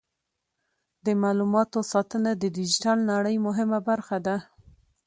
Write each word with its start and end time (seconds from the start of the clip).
د 1.05 1.07
معلوماتو 1.21 1.79
ساتنه 1.91 2.31
د 2.35 2.43
ډیجیټل 2.57 2.97
نړۍ 3.11 3.35
مهمه 3.47 3.79
برخه 3.89 4.17
ده. 4.25 4.35